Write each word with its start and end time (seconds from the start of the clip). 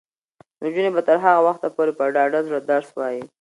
نجونې 0.63 0.89
به 0.95 1.01
تر 1.07 1.17
هغه 1.25 1.41
وخته 1.47 1.67
پورې 1.75 1.91
په 1.97 2.03
ډاډه 2.15 2.39
زړه 2.47 2.59
درس 2.71 2.89
وايي. 2.97 3.23